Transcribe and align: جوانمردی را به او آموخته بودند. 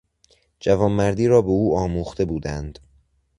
جوانمردی 0.59 1.27
را 1.27 1.41
به 1.41 1.47
او 1.49 1.77
آموخته 1.77 2.25
بودند. 2.25 2.79